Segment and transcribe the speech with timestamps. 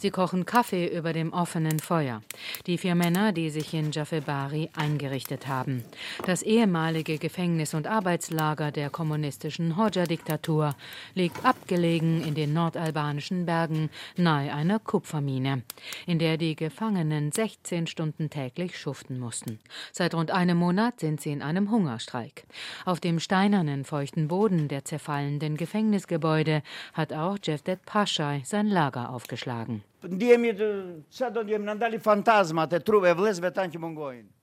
[0.00, 2.22] Sie kochen Kaffee über dem offenen Feuer.
[2.66, 5.84] Die vier Männer, die sich in Jafebari eingerichtet haben.
[6.24, 10.74] Das ehemalige Gefängnis und Arbeitslager der kommunistischen Hodja-Diktatur
[11.12, 15.64] liegt abgelegen in den nordalbanischen Bergen nahe einer Kupfermine,
[16.06, 19.58] in der die Gefangenen 16 Stunden täglich schuften mussten.
[19.92, 22.44] Seit rund einem Monat sind sie in einem Hungerstreik.
[22.86, 26.62] Auf dem steinernen, feuchten Boden der zerfallenden Gefängnisgebäude
[26.94, 29.84] hat auch Jevdet Paschai sein Lager aufgeschlagen.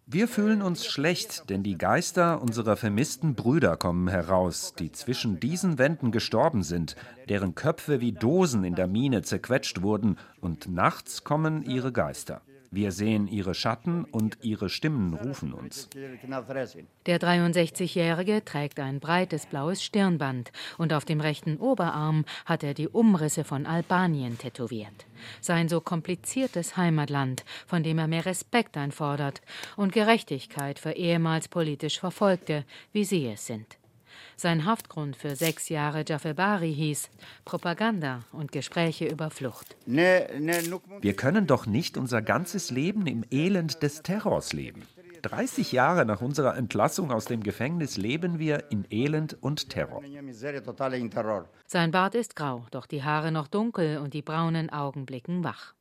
[0.09, 5.77] Wir fühlen uns schlecht, denn die Geister unserer vermissten Brüder kommen heraus, die zwischen diesen
[5.77, 6.95] Wänden gestorben sind,
[7.27, 12.41] deren Köpfe wie Dosen in der Mine zerquetscht wurden, und nachts kommen ihre Geister.
[12.71, 15.89] Wir sehen ihre Schatten und ihre Stimmen rufen uns.
[17.05, 22.89] Der 63-Jährige trägt ein breites blaues Stirnband und auf dem rechten Oberarm hat er die
[22.89, 25.05] Umrisse von Albanien tätowiert.
[25.41, 29.41] Sein so kompliziertes Heimatland, von dem er mehr Respekt einfordert
[29.75, 33.76] und Gerechtigkeit für ehemals politisch Verfolgte, wie sie es sind.
[34.39, 37.09] Sein Haftgrund für sechs Jahre Jafebari hieß
[37.43, 39.75] Propaganda und Gespräche über Flucht.
[39.87, 44.83] Wir können doch nicht unser ganzes Leben im Elend des Terrors leben.
[45.23, 50.03] 30 Jahre nach unserer Entlassung aus dem Gefängnis leben wir in Elend und Terror.
[51.65, 55.73] Sein Bart ist grau, doch die Haare noch dunkel und die braunen Augen blicken wach.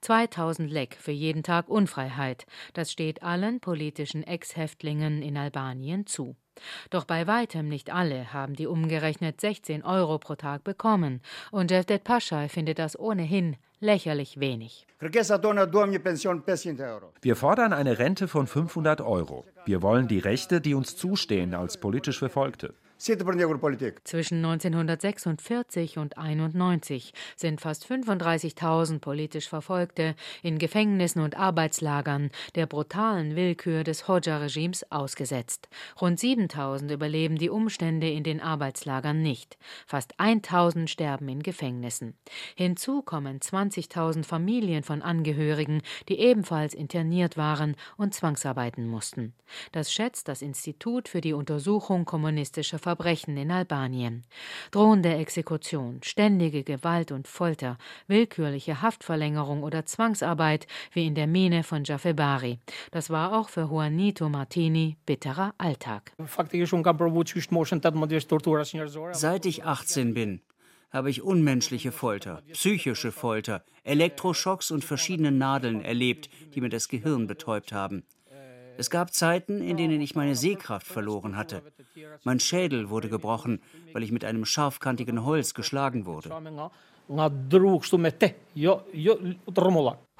[0.00, 6.36] 2000 Leck für jeden Tag Unfreiheit, das steht allen politischen Ex-Häftlingen in Albanien zu.
[6.90, 11.20] Doch bei weitem nicht alle haben die umgerechnet 16 Euro pro Tag bekommen
[11.50, 14.86] und Jevdet Pascha findet das ohnehin lächerlich wenig.
[17.22, 19.44] Wir fordern eine Rente von 500 Euro.
[19.64, 22.74] Wir wollen die Rechte, die uns zustehen als politisch Verfolgte.
[24.04, 33.36] Zwischen 1946 und 1991 sind fast 35.000 politisch Verfolgte in Gefängnissen und Arbeitslagern der brutalen
[33.36, 35.68] Willkür des Hodja-Regimes ausgesetzt.
[36.00, 39.58] Rund 7.000 überleben die Umstände in den Arbeitslagern nicht.
[39.86, 42.14] Fast 1.000 sterben in Gefängnissen.
[42.56, 49.34] Hinzu kommen 20.000 Familien von Angehörigen, die ebenfalls interniert waren und zwangsarbeiten mussten.
[49.70, 54.24] Das schätzt das Institut für die Untersuchung kommunistischer Verbrechen in Albanien.
[54.70, 57.76] Drohende Exekution, ständige Gewalt und Folter,
[58.06, 62.60] willkürliche Haftverlängerung oder Zwangsarbeit wie in der Mine von Jafebari.
[62.90, 66.12] Das war auch für Juanito Martini bitterer Alltag.
[69.12, 70.40] Seit ich 18 bin,
[70.90, 77.26] habe ich unmenschliche Folter, psychische Folter, Elektroschocks und verschiedene Nadeln erlebt, die mir das Gehirn
[77.26, 78.04] betäubt haben.
[78.78, 81.62] Es gab Zeiten, in denen ich meine Sehkraft verloren hatte.
[82.22, 83.60] Mein Schädel wurde gebrochen,
[83.92, 86.30] weil ich mit einem scharfkantigen Holz geschlagen wurde.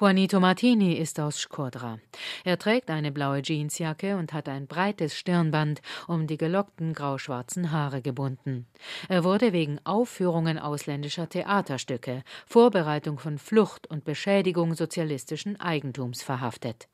[0.01, 1.99] Juanito Martini ist aus Shkodra.
[2.45, 8.01] Er trägt eine blaue Jeansjacke und hat ein breites Stirnband um die gelockten grauschwarzen Haare
[8.01, 8.69] gebunden.
[9.09, 16.89] Er wurde wegen Aufführungen ausländischer Theaterstücke, Vorbereitung von Flucht und Beschädigung sozialistischen Eigentums verhaftet.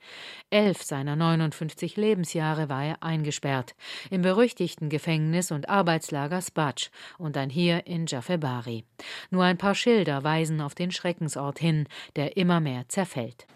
[0.48, 3.74] Elf seiner 59 Lebensjahre war er eingesperrt,
[4.10, 6.88] im berüchtigten Gefängnis und Arbeitslager Spac
[7.18, 8.86] und dann hier in Jafebari.
[9.30, 10.90] Nur ein paar Schilder weisen auf den
[11.34, 11.86] Schreckensort hin,
[12.16, 13.46] der immer mehr zerfällt.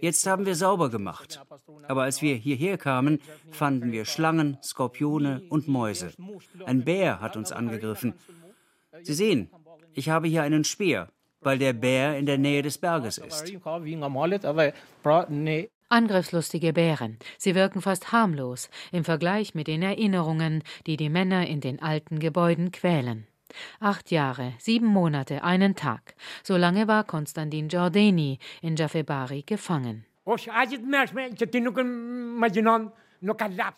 [0.00, 1.40] Jetzt haben wir sauber gemacht.
[1.88, 6.12] Aber als wir hierher kamen, fanden wir Schlangen, Skorpione und Mäuse.
[6.64, 8.14] Ein Bär hat uns angegriffen.
[9.02, 9.50] Sie sehen,
[9.94, 11.08] ich habe hier einen Speer,
[11.40, 13.52] weil der Bär in der Nähe des Berges ist.
[15.88, 17.18] Angriffslustige Bären.
[17.38, 22.18] Sie wirken fast harmlos im Vergleich mit den Erinnerungen, die die Männer in den alten
[22.18, 23.28] Gebäuden quälen.
[23.80, 26.14] Acht Jahre, sieben Monate, einen Tag.
[26.42, 30.04] So lange war Konstantin Giordani in Jafebari gefangen.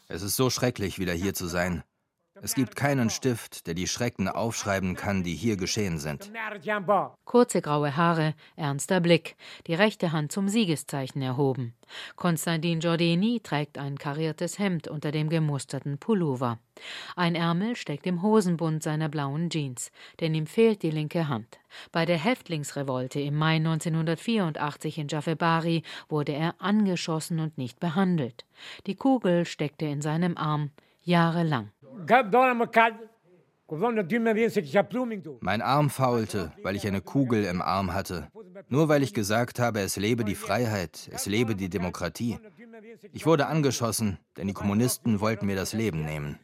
[0.08, 1.82] Es ist so schrecklich, wieder hier zu sein.
[2.42, 6.30] Es gibt keinen Stift, der die Schrecken aufschreiben kann, die hier geschehen sind.
[7.24, 9.36] Kurze graue Haare, ernster Blick,
[9.66, 11.74] die rechte Hand zum Siegeszeichen erhoben.
[12.16, 16.58] Konstantin Giordini trägt ein kariertes Hemd unter dem gemusterten Pullover.
[17.16, 19.90] Ein Ärmel steckt im Hosenbund seiner blauen Jeans,
[20.20, 21.58] denn ihm fehlt die linke Hand.
[21.92, 28.44] Bei der Häftlingsrevolte im Mai 1984 in Jafebari wurde er angeschossen und nicht behandelt.
[28.86, 30.70] Die Kugel steckte in seinem Arm,
[31.02, 31.70] jahrelang.
[35.40, 38.28] Mein Arm faulte, weil ich eine Kugel im Arm hatte.
[38.68, 42.38] Nur weil ich gesagt habe, es lebe die Freiheit, es lebe die Demokratie.
[43.12, 46.38] Ich wurde angeschossen, denn die Kommunisten wollten mir das Leben nehmen.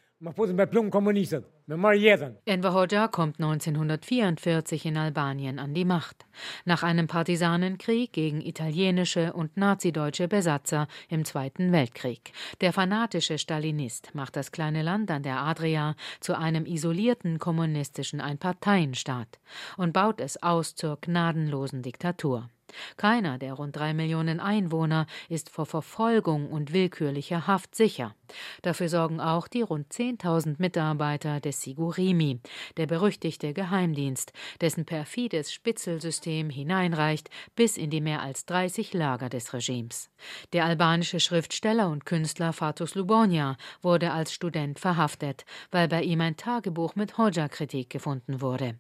[2.47, 6.25] Enver Hoxha kommt 1944 in Albanien an die Macht.
[6.65, 12.33] Nach einem Partisanenkrieg gegen italienische und nazideutsche Besatzer im Zweiten Weltkrieg.
[12.63, 19.41] Der fanatische Stalinist macht das kleine Land an der Adria zu einem isolierten kommunistischen Einparteienstaat
[19.77, 22.49] und baut es aus zur gnadenlosen Diktatur.
[22.97, 28.15] Keiner der rund drei Millionen Einwohner ist vor Verfolgung und willkürlicher Haft sicher.
[28.63, 32.41] Dafür sorgen auch die rund 10.000 Mitarbeiter des Sigurimi,
[32.77, 39.53] der berüchtigte Geheimdienst, dessen perfides Spitzelsystem hineinreicht bis in die mehr als 30 Lager des
[39.53, 40.11] Regimes.
[40.53, 46.37] Der albanische Schriftsteller und Künstler Fatus Lubonia wurde als Student verhaftet, weil bei ihm ein
[46.37, 48.79] Tagebuch mit Hoxha-Kritik gefunden wurde.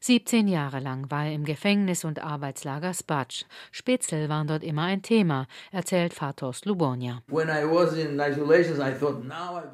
[0.00, 3.35] 17 Jahre lang war er im Gefängnis und Arbeitslager Spac.
[3.72, 7.22] Spitzel waren dort immer ein Thema, erzählt Fatos Lubonia.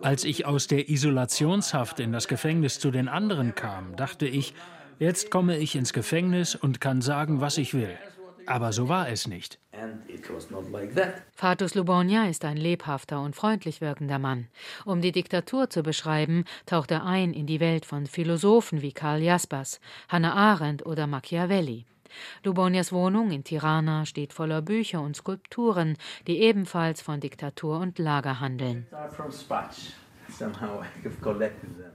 [0.02, 4.54] Als ich aus der Isolationshaft in das Gefängnis zu den anderen kam, dachte ich,
[4.98, 7.96] jetzt komme ich ins Gefängnis und kann sagen, was ich will.
[8.46, 9.58] Aber so war es nicht.
[11.32, 14.48] Fatus Lubonia ist ein lebhafter und freundlich wirkender Mann.
[14.84, 19.22] Um die Diktatur zu beschreiben, taucht er ein in die Welt von Philosophen wie Karl
[19.22, 21.86] Jaspers, Hannah Arendt oder Machiavelli.
[22.44, 28.40] Lubonias Wohnung in Tirana steht voller Bücher und Skulpturen, die ebenfalls von Diktatur und Lager
[28.40, 28.86] handeln.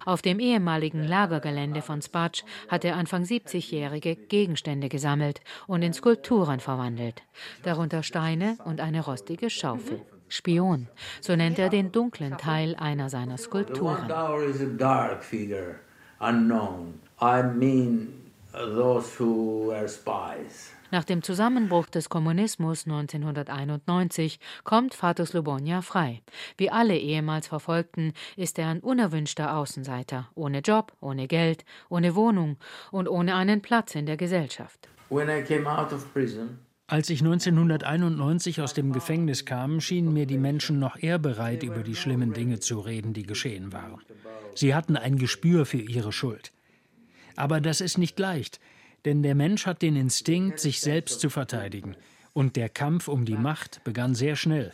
[0.05, 6.59] Auf dem ehemaligen Lagergelände von Spac hat der Anfang 70-Jährige Gegenstände gesammelt und in Skulpturen
[6.59, 7.23] verwandelt,
[7.63, 10.01] darunter Steine und eine rostige Schaufel.
[10.29, 10.87] Spion,
[11.21, 14.07] so nennt er den dunklen Teil einer seiner Skulpturen.
[20.89, 26.21] Nach dem Zusammenbruch des Kommunismus 1991 kommt Fatus Lubonia frei.
[26.57, 32.57] Wie alle ehemals Verfolgten ist er ein unerwünschter Außenseiter, ohne Job, ohne Geld, ohne Wohnung
[32.92, 34.88] und ohne einen Platz in der Gesellschaft.
[36.89, 41.83] Als ich 1991 aus dem Gefängnis kam, schienen mir die Menschen noch eher bereit, über
[41.83, 44.01] die schlimmen Dinge zu reden, die geschehen waren.
[44.56, 46.54] Sie hatten ein Gespür für ihre Schuld.
[47.37, 48.59] Aber das ist nicht leicht,
[49.05, 51.95] denn der Mensch hat den Instinkt, sich selbst zu verteidigen.
[52.33, 54.73] Und der Kampf um die Macht begann sehr schnell.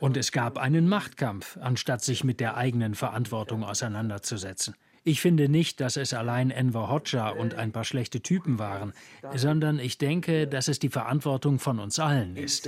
[0.00, 4.74] Und es gab einen Machtkampf, anstatt sich mit der eigenen Verantwortung auseinanderzusetzen.
[5.04, 8.92] Ich finde nicht, dass es allein Enver Hoxha und ein paar schlechte Typen waren,
[9.34, 12.66] sondern ich denke, dass es die Verantwortung von uns allen ist.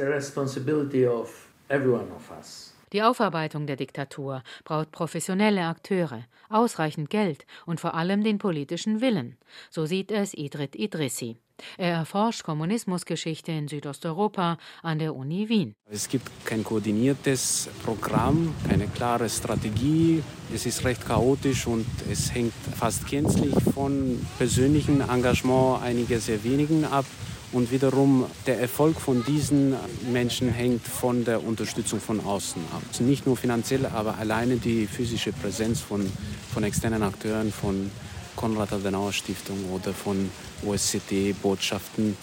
[2.92, 9.36] Die Aufarbeitung der Diktatur braucht professionelle Akteure, ausreichend Geld und vor allem den politischen Willen.
[9.70, 11.36] So sieht es Idrit Idrissi.
[11.76, 15.74] Er erforscht Kommunismusgeschichte in Südosteuropa an der Uni Wien.
[15.88, 20.22] Es gibt kein koordiniertes Programm, keine klare Strategie.
[20.52, 26.84] Es ist recht chaotisch und es hängt fast gänzlich von persönlichem Engagement einiger sehr wenigen
[26.84, 27.06] ab.
[27.54, 29.74] Und wiederum der Erfolg von diesen
[30.12, 32.82] Menschen hängt von der Unterstützung von außen ab.
[32.88, 36.10] Also nicht nur finanziell, aber alleine die physische Präsenz von,
[36.52, 37.90] von externen Akteuren, von
[38.34, 40.28] Konrad-Adenauer-Stiftung oder von
[40.66, 42.16] OSZE-Botschaften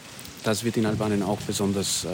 [0.44, 2.10] das wird in Albanien auch besonders äh,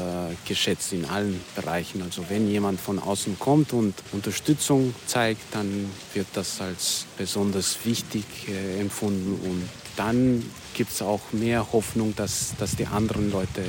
[0.46, 2.02] geschätzt in allen Bereichen.
[2.02, 8.26] Also wenn jemand von außen kommt und Unterstützung zeigt, dann wird das als besonders wichtig
[8.50, 13.64] äh, empfunden und dann gibt es auch mehr Hoffnung, dass, dass die anderen Leute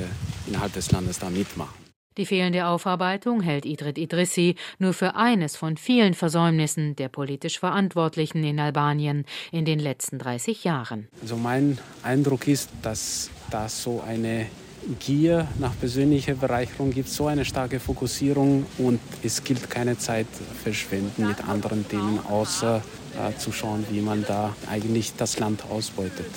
[0.46, 1.88] innerhalb des Landes da mitmachen.
[2.18, 8.42] Die fehlende Aufarbeitung hält Idrit Idrissi nur für eines von vielen Versäumnissen der politisch Verantwortlichen
[8.42, 11.06] in Albanien in den letzten 30 Jahren.
[11.22, 14.46] Also mein Eindruck ist, dass da so eine
[14.98, 20.26] Gier nach persönlicher Bereicherung gibt, so eine starke Fokussierung und es gilt keine Zeit
[20.62, 22.82] verschwenden mit anderen Themen, außer
[23.18, 26.30] äh, zu schauen, wie man da eigentlich das Land ausbeutet.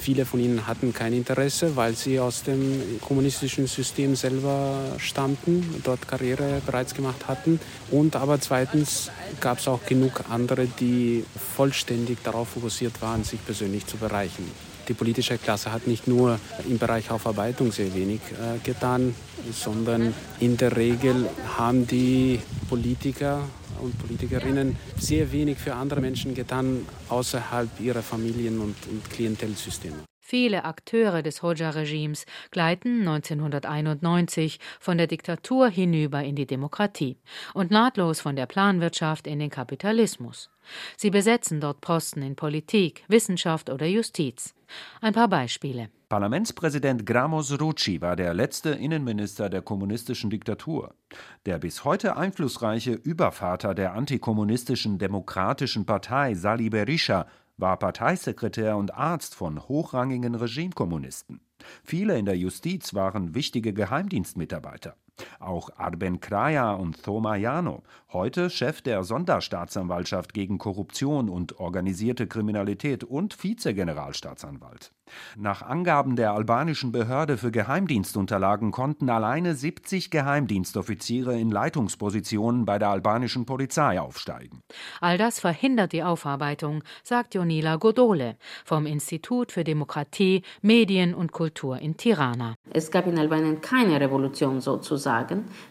[0.00, 6.08] Viele von ihnen hatten kein Interesse, weil sie aus dem kommunistischen System selber stammten, dort
[6.08, 7.60] Karriere bereits gemacht hatten.
[7.90, 9.10] Und aber zweitens
[9.40, 11.22] gab es auch genug andere, die
[11.54, 14.50] vollständig darauf fokussiert waren, sich persönlich zu bereichern.
[14.88, 19.14] Die politische Klasse hat nicht nur im Bereich Aufarbeitung sehr wenig äh, getan,
[19.52, 23.42] sondern in der Regel haben die Politiker
[23.80, 29.96] und Politikerinnen sehr wenig für andere Menschen getan, außerhalb ihrer Familien- und, und Klientelssysteme.
[30.30, 37.16] Viele Akteure des Hoxha-Regimes gleiten 1991 von der Diktatur hinüber in die Demokratie
[37.52, 40.48] und nahtlos von der Planwirtschaft in den Kapitalismus.
[40.96, 44.54] Sie besetzen dort Posten in Politik, Wissenschaft oder Justiz.
[45.00, 45.90] Ein paar Beispiele.
[46.08, 50.94] Parlamentspräsident Gramos Rucci war der letzte Innenminister der kommunistischen Diktatur.
[51.46, 59.34] Der bis heute einflussreiche Übervater der antikommunistischen Demokratischen Partei, Sali Berisha, war Parteisekretär und Arzt
[59.34, 61.40] von hochrangigen Regimekommunisten.
[61.84, 64.96] Viele in der Justiz waren wichtige Geheimdienstmitarbeiter.
[65.38, 73.04] Auch Arben Kraja und Thoma Jano, heute Chef der Sonderstaatsanwaltschaft gegen Korruption und organisierte Kriminalität
[73.04, 74.92] und Vizegeneralstaatsanwalt.
[75.36, 82.90] Nach Angaben der albanischen Behörde für Geheimdienstunterlagen konnten alleine 70 Geheimdienstoffiziere in Leitungspositionen bei der
[82.90, 84.62] albanischen Polizei aufsteigen.
[85.00, 91.78] All das verhindert die Aufarbeitung, sagt Jonila Godole vom Institut für Demokratie, Medien und Kultur
[91.78, 92.54] in Tirana.
[92.72, 95.09] Es gab in Albanien keine Revolution sozusagen.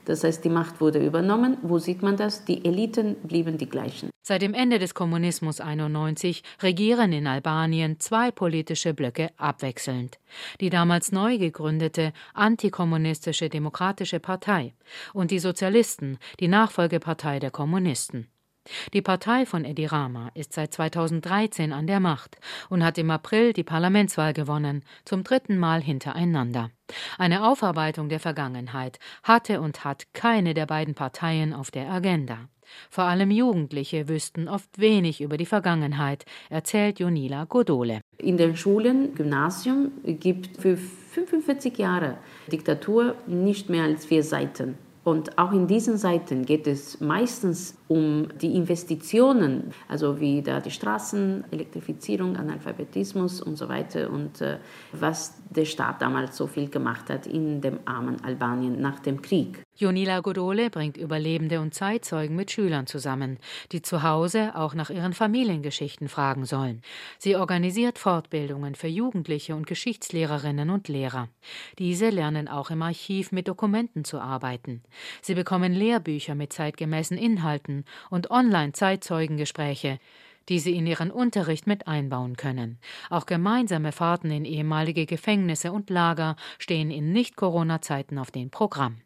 [0.05, 1.57] Das heißt, die Macht wurde übernommen.
[1.61, 2.45] Wo sieht man das?
[2.45, 4.09] Die Eliten blieben die gleichen.
[4.21, 10.19] Seit dem Ende des Kommunismus 91 regieren in Albanien zwei politische Blöcke abwechselnd.
[10.61, 14.75] Die damals neu gegründete antikommunistische Demokratische Partei
[15.13, 18.27] und die Sozialisten, die Nachfolgepartei der Kommunisten.
[18.93, 22.37] Die Partei von Edi Rama ist seit 2013 an der Macht
[22.69, 26.71] und hat im April die Parlamentswahl gewonnen, zum dritten Mal hintereinander.
[27.17, 32.49] Eine Aufarbeitung der Vergangenheit hatte und hat keine der beiden Parteien auf der Agenda.
[32.89, 38.01] Vor allem Jugendliche wüssten oft wenig über die Vergangenheit, erzählt Jonila Godole.
[38.17, 42.17] In den Schulen, Gymnasium gibt für 45 Jahre
[42.51, 44.77] Diktatur nicht mehr als vier Seiten.
[45.09, 50.69] Und auch in diesen Seiten geht es meistens um die Investitionen, also wie da die
[50.69, 54.59] Straßen, Elektrifizierung, Analphabetismus und so weiter und äh,
[54.91, 59.63] was der Staat damals so viel gemacht hat in dem armen Albanien nach dem Krieg.
[59.79, 63.37] Jonila Godole bringt Überlebende und Zeitzeugen mit Schülern zusammen,
[63.71, 66.81] die zu Hause auch nach ihren Familiengeschichten fragen sollen.
[67.17, 71.29] Sie organisiert Fortbildungen für Jugendliche und Geschichtslehrerinnen und Lehrer.
[71.77, 74.83] Diese lernen auch im Archiv mit Dokumenten zu arbeiten.
[75.21, 79.99] Sie bekommen Lehrbücher mit zeitgemäßen Inhalten und Online-Zeitzeugengespräche,
[80.49, 82.79] die sie in ihren Unterricht mit einbauen können.
[83.09, 88.97] Auch gemeinsame Fahrten in ehemalige Gefängnisse und Lager stehen in Nicht-Corona-Zeiten auf dem Programm.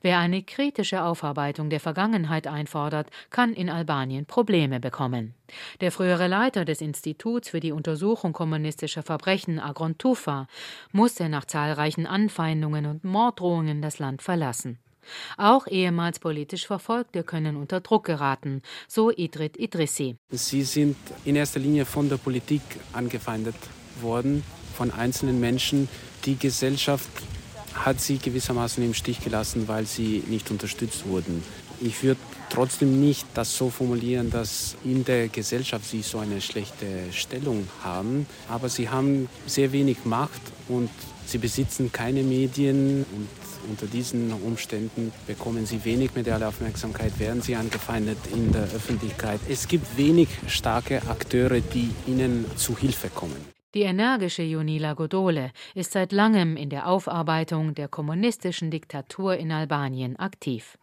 [0.00, 5.34] Wer eine kritische Aufarbeitung der Vergangenheit einfordert, kann in Albanien Probleme bekommen.
[5.80, 10.46] Der frühere Leiter des Instituts für die Untersuchung kommunistischer Verbrechen, Agron Tufa,
[10.92, 14.78] musste nach zahlreichen Anfeindungen und Morddrohungen das Land verlassen.
[15.36, 20.16] Auch ehemals politisch Verfolgte können unter Druck geraten, so Idrit Idrissi.
[20.30, 22.62] Sie sind in erster Linie von der Politik
[22.92, 23.56] angefeindet
[24.00, 25.88] worden, von einzelnen Menschen.
[26.24, 27.10] Die Gesellschaft
[27.74, 31.42] hat sie gewissermaßen im Stich gelassen, weil sie nicht unterstützt wurden.
[31.80, 36.86] Ich würde trotzdem nicht das so formulieren, dass in der Gesellschaft sie so eine schlechte
[37.12, 40.90] Stellung haben, aber sie haben sehr wenig Macht und
[41.26, 43.28] sie besitzen keine Medien und
[43.68, 49.40] unter diesen Umständen bekommen sie wenig mediale Aufmerksamkeit, werden sie angefeindet in der Öffentlichkeit.
[49.48, 53.61] Es gibt wenig starke Akteure, die ihnen zu Hilfe kommen.
[53.74, 60.16] Die energische Junila Godole ist seit langem in der Aufarbeitung der kommunistischen Diktatur in Albanien
[60.16, 60.76] aktiv.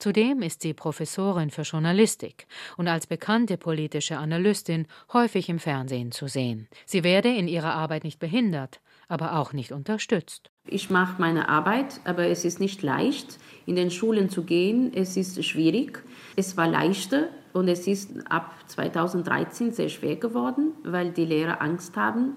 [0.00, 6.26] Zudem ist sie Professorin für Journalistik und als bekannte politische Analystin häufig im Fernsehen zu
[6.26, 6.68] sehen.
[6.84, 10.50] Sie werde in ihrer Arbeit nicht behindert, aber auch nicht unterstützt.
[10.66, 14.92] Ich mache meine Arbeit, aber es ist nicht leicht, in den Schulen zu gehen.
[14.92, 16.02] Es ist schwierig.
[16.34, 21.96] Es war leichter, und es ist ab 2013 sehr schwer geworden, weil die Lehrer Angst
[21.96, 22.36] haben.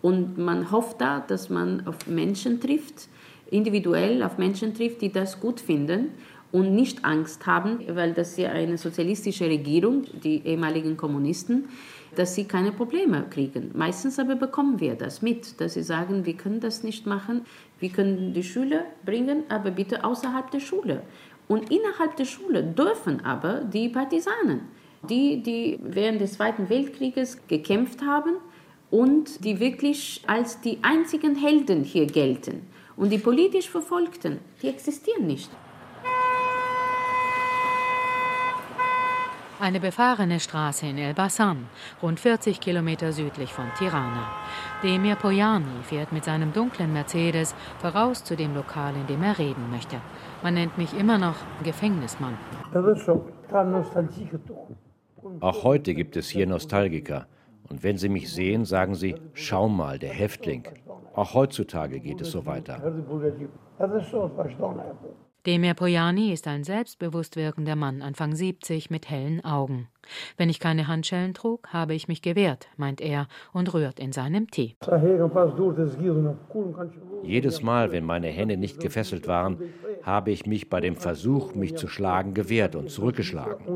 [0.00, 3.08] Und man hofft da, dass man auf Menschen trifft,
[3.50, 6.10] individuell auf Menschen trifft, die das gut finden
[6.52, 11.64] und nicht Angst haben, weil das ja eine sozialistische Regierung, die ehemaligen Kommunisten,
[12.14, 13.72] dass sie keine Probleme kriegen.
[13.74, 17.42] Meistens aber bekommen wir das mit, dass sie sagen, wir können das nicht machen,
[17.80, 21.02] wir können die Schüler bringen, aber bitte außerhalb der Schule.
[21.48, 24.68] Und innerhalb der Schule dürfen aber die Partisanen,
[25.08, 28.36] die, die während des Zweiten Weltkrieges gekämpft haben
[28.90, 32.66] und die wirklich als die einzigen Helden hier gelten.
[32.96, 35.50] Und die politisch Verfolgten, die existieren nicht.
[39.60, 41.68] Eine befahrene Straße in Elbasan,
[42.02, 44.30] rund 40 Kilometer südlich von Tirana.
[44.82, 49.70] Demir Pojani fährt mit seinem dunklen Mercedes voraus zu dem Lokal, in dem er reden
[49.70, 50.00] möchte.
[50.44, 52.36] Man nennt mich immer noch Gefängnismann.
[55.40, 57.26] Auch heute gibt es hier Nostalgiker.
[57.70, 60.64] Und wenn sie mich sehen, sagen sie, schau mal, der Häftling.
[61.14, 62.78] Auch heutzutage geht es so weiter.
[65.46, 69.88] Demir Pojani ist ein selbstbewusst wirkender Mann, Anfang 70, mit hellen Augen.
[70.38, 74.50] Wenn ich keine Handschellen trug, habe ich mich gewehrt, meint er und rührt in seinem
[74.50, 74.74] Tee.
[77.22, 79.58] Jedes Mal, wenn meine Hände nicht gefesselt waren,
[80.02, 83.66] habe ich mich bei dem Versuch, mich zu schlagen, gewehrt und zurückgeschlagen.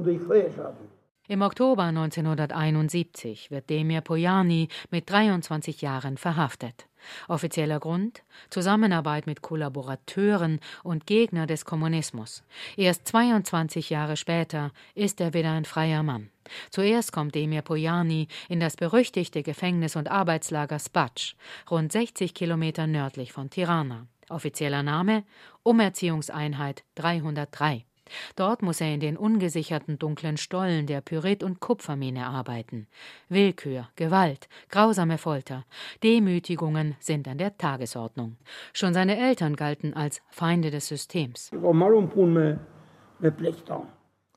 [1.28, 6.87] Im Oktober 1971 wird Demir Pojani mit 23 Jahren verhaftet.
[7.28, 12.42] Offizieller Grund Zusammenarbeit mit Kollaborateuren und Gegner des Kommunismus.
[12.76, 16.30] Erst 22 Jahre später ist er wieder ein freier Mann.
[16.70, 21.34] Zuerst kommt Demir Pojani in das berüchtigte Gefängnis und Arbeitslager Spac,
[21.70, 24.06] rund 60 Kilometer nördlich von Tirana.
[24.28, 25.24] Offizieller Name
[25.62, 27.87] Umerziehungseinheit 303.
[28.36, 32.86] Dort muss er in den ungesicherten dunklen Stollen der Pyrit- und Kupfermine arbeiten.
[33.28, 35.64] Willkür, Gewalt, grausame Folter,
[36.02, 38.36] Demütigungen sind an der Tagesordnung.
[38.72, 41.50] Schon seine Eltern galten als Feinde des Systems.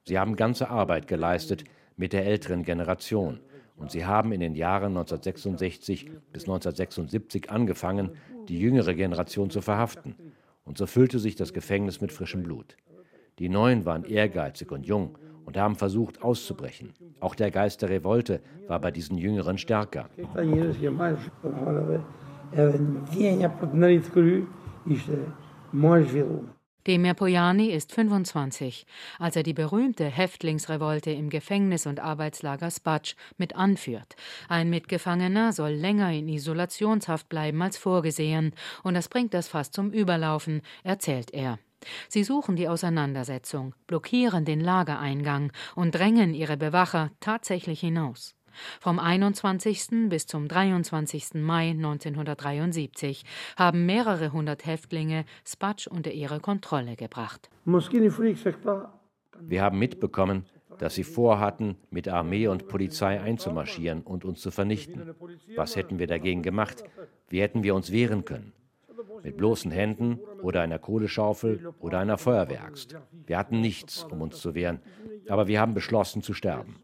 [0.06, 1.64] Sie haben ganze Arbeit geleistet
[1.96, 3.40] mit der älteren Generation.
[3.78, 8.12] Und sie haben in den Jahren 1966 bis 1976 angefangen,
[8.48, 10.16] die jüngere Generation zu verhaften.
[10.64, 12.78] Und so füllte sich das Gefängnis mit frischem Blut.
[13.42, 16.94] Die Neuen waren ehrgeizig und jung und haben versucht auszubrechen.
[17.20, 20.10] Auch der Geist der Revolte war bei diesen Jüngeren stärker.
[26.86, 28.86] Demir Pojani ist 25,
[29.18, 34.16] als er die berühmte Häftlingsrevolte im Gefängnis und Arbeitslager Spac mit anführt.
[34.50, 39.90] Ein Mitgefangener soll länger in Isolationshaft bleiben als vorgesehen, und das bringt das fast zum
[39.90, 41.58] Überlaufen, erzählt er.
[42.08, 48.36] Sie suchen die Auseinandersetzung, blockieren den Lagereingang und drängen ihre Bewacher tatsächlich hinaus.
[48.80, 50.10] Vom 21.
[50.10, 51.36] bis zum 23.
[51.36, 53.24] Mai 1973
[53.56, 57.50] haben mehrere hundert Häftlinge Spatsch unter ihre Kontrolle gebracht.
[59.40, 60.46] Wir haben mitbekommen,
[60.78, 65.16] dass sie vorhatten, mit Armee und Polizei einzumarschieren und uns zu vernichten.
[65.56, 66.84] Was hätten wir dagegen gemacht?
[67.30, 68.54] Wie hätten wir uns wehren können?
[69.24, 72.96] Mit bloßen Händen oder einer Kohleschaufel oder einer Feuerwehraxt.
[73.26, 74.80] Wir hatten nichts, um uns zu wehren,
[75.28, 76.78] aber wir haben beschlossen zu sterben.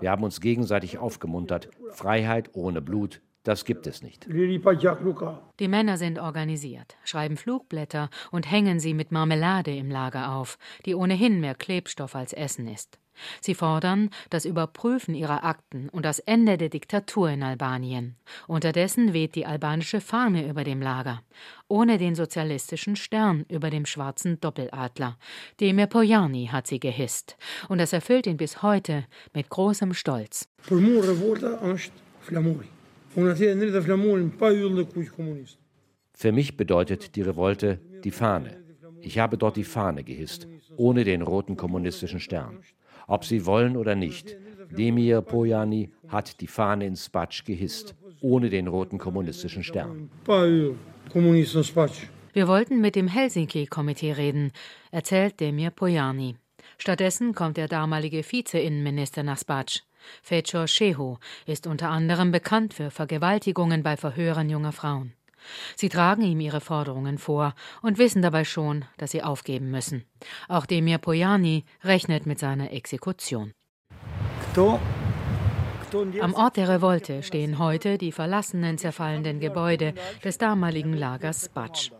[0.00, 1.68] Wir haben uns gegenseitig aufgemuntert.
[1.90, 4.26] Freiheit ohne Blut, das gibt es nicht.
[4.28, 10.94] Die Männer sind organisiert, schreiben Flugblätter und hängen sie mit Marmelade im Lager auf, die
[10.94, 12.98] ohnehin mehr Klebstoff als Essen ist.
[13.40, 18.16] Sie fordern das Überprüfen ihrer Akten und das Ende der Diktatur in Albanien.
[18.46, 21.22] Unterdessen weht die albanische Fahne über dem Lager,
[21.68, 25.18] ohne den sozialistischen Stern über dem schwarzen Doppeladler.
[25.60, 27.36] Demir Pojani hat sie gehisst,
[27.68, 29.04] und das erfüllt ihn bis heute
[29.34, 30.48] mit großem Stolz.
[36.12, 38.64] Für mich bedeutet die Revolte die Fahne.
[39.00, 42.60] Ich habe dort die Fahne gehisst, ohne den roten kommunistischen Stern
[43.08, 44.36] ob sie wollen oder nicht.
[44.70, 50.10] Demir Pojani hat die Fahne ins Spatsch gehisst, ohne den roten kommunistischen Stern.
[52.34, 54.52] Wir wollten mit dem Helsinki-Komitee reden,
[54.92, 56.36] erzählt Demir Pojani.
[56.76, 59.80] Stattdessen kommt der damalige Vize-Innenminister nach Spatsch.
[60.22, 61.16] Fecor Shehu
[61.46, 65.14] ist unter anderem bekannt für Vergewaltigungen bei Verhören junger Frauen.
[65.76, 70.04] Sie tragen ihm ihre Forderungen vor und wissen dabei schon, dass sie aufgeben müssen.
[70.48, 73.52] Auch Demir Pojani rechnet mit seiner Exekution.
[76.20, 81.90] Am Ort der Revolte stehen heute die verlassenen, zerfallenden Gebäude des damaligen Lagers Batsch.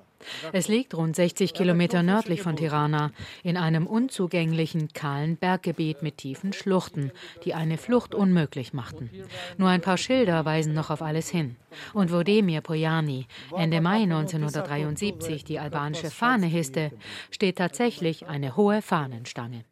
[0.53, 6.53] Es liegt rund 60 Kilometer nördlich von Tirana in einem unzugänglichen, kahlen Berggebiet mit tiefen
[6.53, 7.13] Schluchten,
[7.45, 9.11] die eine Flucht unmöglich machten.
[9.57, 11.57] Nur ein paar Schilder weisen noch auf alles hin.
[11.93, 13.27] Und wo Demir Pojani
[13.57, 16.93] Ende Mai 1973 die albanische Fahne hisste,
[17.31, 19.65] steht tatsächlich eine hohe Fahnenstange.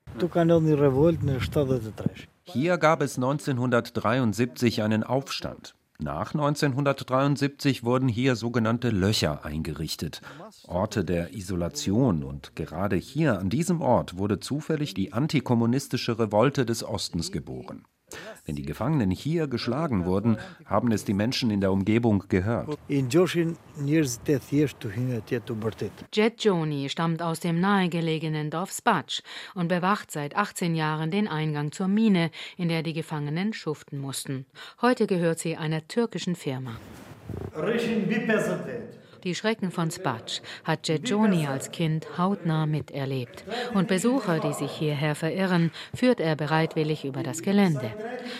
[2.44, 5.75] Hier gab es 1973 einen Aufstand.
[5.98, 10.20] Nach 1973 wurden hier sogenannte Löcher eingerichtet,
[10.66, 16.84] Orte der Isolation, und gerade hier an diesem Ort wurde zufällig die antikommunistische Revolte des
[16.84, 17.84] Ostens geboren.
[18.44, 22.78] Wenn die Gefangenen hier geschlagen wurden, haben es die Menschen in der Umgebung gehört.
[26.14, 29.22] Jet Joni stammt aus dem nahegelegenen Dorf Spac
[29.54, 34.46] und bewacht seit 18 Jahren den Eingang zur Mine, in der die Gefangenen schuften mussten.
[34.80, 36.76] Heute gehört sie einer türkischen Firma.
[39.26, 43.42] Die Schrecken von Spatsch hat Ceconi als Kind hautnah miterlebt.
[43.74, 47.90] Und Besucher, die sich hierher verirren, führt er bereitwillig über das Gelände.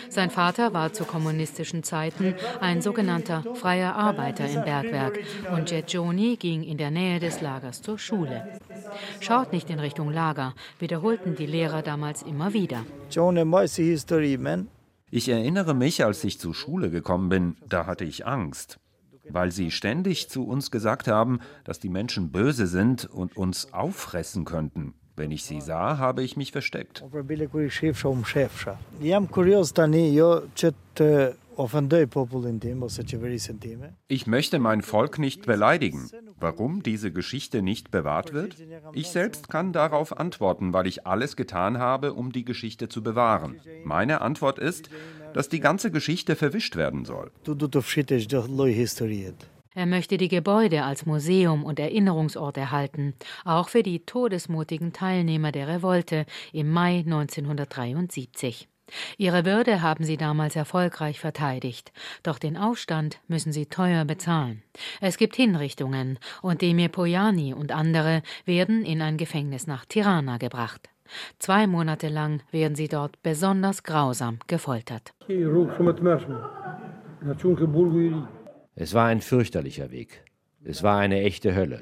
[0.07, 5.19] Sein Vater war zu kommunistischen Zeiten ein sogenannter freier Arbeiter im Bergwerk
[5.53, 8.47] und Ceconi ging in der Nähe des Lagers zur Schule.
[9.19, 12.85] Schaut nicht in Richtung Lager, wiederholten die Lehrer damals immer wieder.
[15.11, 18.79] Ich erinnere mich, als ich zur Schule gekommen bin, da hatte ich Angst,
[19.29, 24.45] weil sie ständig zu uns gesagt haben, dass die Menschen böse sind und uns auffressen
[24.45, 24.93] könnten.
[25.15, 27.03] Wenn ich sie sah, habe ich mich versteckt.
[34.07, 36.07] Ich möchte mein Volk nicht beleidigen.
[36.39, 38.57] Warum diese Geschichte nicht bewahrt wird?
[38.93, 43.59] Ich selbst kann darauf antworten, weil ich alles getan habe, um die Geschichte zu bewahren.
[43.83, 44.91] Meine Antwort ist,
[45.37, 47.29] dass die ganze Geschichte verwischt werden soll.
[49.75, 53.13] Er möchte die Gebäude als Museum und Erinnerungsort erhalten,
[53.45, 58.67] auch für die todesmutigen Teilnehmer der Revolte im Mai 1973.
[59.19, 61.91] Ihre Würde haben sie damals erfolgreich verteidigt,
[62.23, 64.63] doch den Aufstand müssen sie teuer bezahlen.
[65.01, 70.89] Es gibt Hinrichtungen und Demir Pojani und andere werden in ein Gefängnis nach Tirana gebracht.
[71.39, 75.13] Zwei Monate lang werden sie dort besonders grausam gefoltert.
[78.75, 80.23] Es war ein fürchterlicher Weg.
[80.63, 81.81] Es war eine echte Hölle.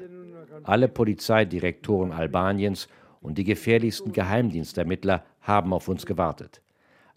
[0.62, 2.88] Alle Polizeidirektoren Albaniens
[3.20, 6.62] und die gefährlichsten Geheimdienstermittler haben auf uns gewartet.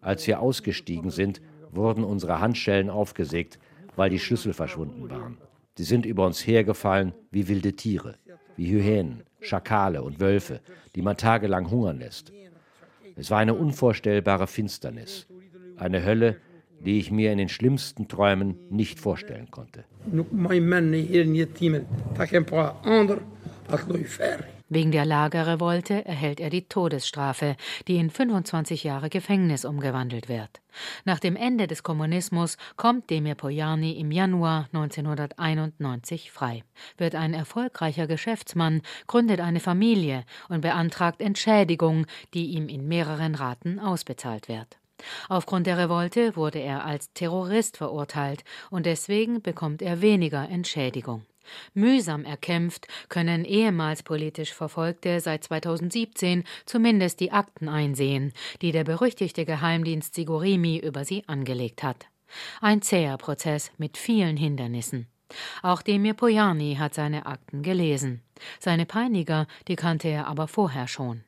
[0.01, 1.41] Als wir ausgestiegen sind,
[1.71, 3.59] wurden unsere Handschellen aufgesägt,
[3.95, 5.37] weil die Schlüssel verschwunden waren.
[5.77, 8.17] Sie sind über uns hergefallen wie wilde Tiere,
[8.59, 10.59] wie Hyänen, Schakale und Wölfe,
[10.93, 12.33] die man tagelang hungern lässt.
[13.15, 15.27] Es war eine unvorstellbare Finsternis,
[15.77, 16.35] eine Hölle,
[16.85, 19.85] die ich mir in den schlimmsten Träumen nicht vorstellen konnte.
[24.69, 27.55] Wegen der Lagerrevolte erhält er die Todesstrafe,
[27.87, 30.61] die in 25 Jahre Gefängnis umgewandelt wird.
[31.05, 36.63] Nach dem Ende des Kommunismus kommt Demir Pojani im Januar 1991 frei,
[36.97, 42.05] wird ein erfolgreicher Geschäftsmann, gründet eine Familie und beantragt Entschädigung,
[42.35, 44.77] die ihm in mehreren Raten ausbezahlt wird.
[45.29, 51.25] Aufgrund der Revolte wurde er als Terrorist verurteilt und deswegen bekommt er weniger Entschädigung.
[51.73, 59.45] Mühsam erkämpft können ehemals politisch Verfolgte seit 2017 zumindest die Akten einsehen, die der berüchtigte
[59.45, 62.07] Geheimdienst Sigurimi über sie angelegt hat.
[62.61, 65.07] Ein zäher Prozess mit vielen Hindernissen.
[65.61, 68.21] Auch Demir Pojani hat seine Akten gelesen.
[68.59, 71.23] Seine Peiniger, die kannte er aber vorher schon.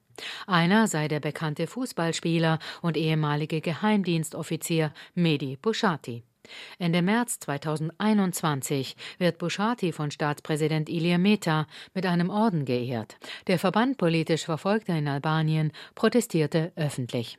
[0.47, 6.23] Einer sei der bekannte Fußballspieler und ehemalige Geheimdienstoffizier Mehdi Bushati.
[6.79, 13.17] Ende März 2021 wird Bushati von Staatspräsident Ilir Meta mit einem Orden geehrt.
[13.47, 17.37] Der Verband politisch Verfolgter in Albanien protestierte öffentlich.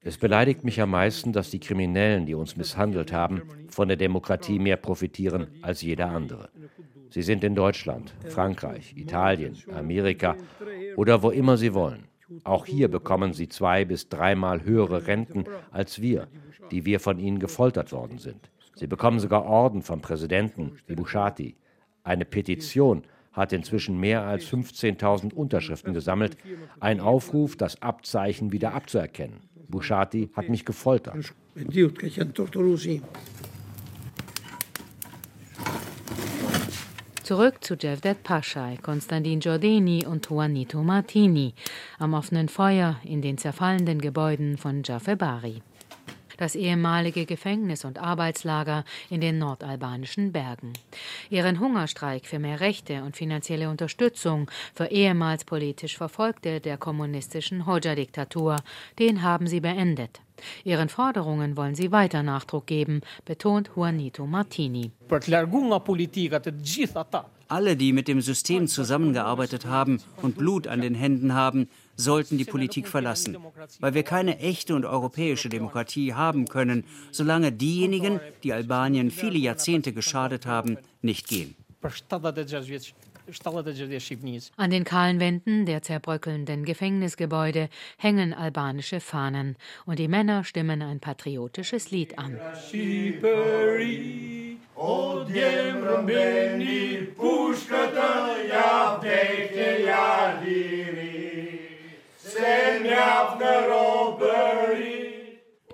[0.00, 4.58] Es beleidigt mich am meisten, dass die Kriminellen, die uns misshandelt haben, von der Demokratie
[4.58, 6.50] mehr profitieren als jeder andere.
[7.10, 10.36] Sie sind in Deutschland, Frankreich, Italien, Amerika
[10.96, 12.04] oder wo immer sie wollen.
[12.44, 16.28] Auch hier bekommen sie zwei bis dreimal höhere Renten als wir,
[16.70, 18.50] die wir von ihnen gefoltert worden sind.
[18.74, 21.56] Sie bekommen sogar Orden vom Präsidenten, wie Bushati.
[22.04, 26.36] Eine Petition hat inzwischen mehr als 15.000 Unterschriften gesammelt.
[26.80, 29.40] Ein Aufruf, das Abzeichen wieder abzuerkennen.
[29.68, 31.34] Bushati hat mich gefoltert.
[37.28, 41.52] Zurück zu Cevdet Paschai, Konstantin Giordini und Juanito Martini
[41.98, 45.60] am offenen Feuer in den zerfallenden Gebäuden von Jafebari.
[46.38, 50.72] Das ehemalige Gefängnis und Arbeitslager in den nordalbanischen Bergen.
[51.30, 58.56] Ihren Hungerstreik für mehr Rechte und finanzielle Unterstützung für ehemals politisch Verfolgte der kommunistischen Hoxha-Diktatur,
[59.00, 60.20] den haben sie beendet.
[60.62, 64.92] Ihren Forderungen wollen sie weiter Nachdruck geben, betont Juanito Martini.
[67.48, 72.44] Alle, die mit dem System zusammengearbeitet haben und Blut an den Händen haben, sollten die
[72.44, 73.36] Politik verlassen,
[73.80, 79.92] weil wir keine echte und europäische Demokratie haben können, solange diejenigen, die Albanien viele Jahrzehnte
[79.92, 81.54] geschadet haben, nicht gehen.
[84.56, 91.00] An den kahlen Wänden der zerbröckelnden Gefängnisgebäude hängen albanische Fahnen und die Männer stimmen ein
[91.00, 92.38] patriotisches Lied an.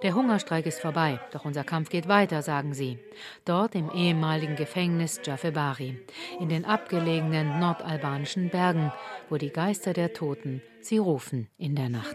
[0.04, 2.98] Der Hungerstreik ist vorbei, doch unser Kampf geht weiter, sagen sie.
[3.46, 5.98] Dort im ehemaligen Gefängnis Jafebari,
[6.38, 8.92] in den abgelegenen nordalbanischen Bergen,
[9.30, 12.14] wo die Geister der Toten sie rufen in der Nacht.